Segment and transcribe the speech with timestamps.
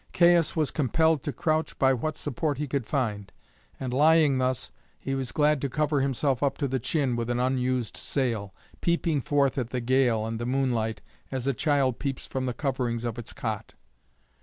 [0.13, 3.31] Caius was compelled to crouch by what support he could find,
[3.79, 7.39] and, lying thus, he was glad to cover himself up to the chin with an
[7.39, 8.51] unused sail,
[8.81, 13.05] peeping forth at the gale and the moonlight as a child peeps from the coverings
[13.05, 13.75] of its cot.